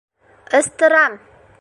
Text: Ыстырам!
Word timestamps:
Ыстырам! 0.57 1.13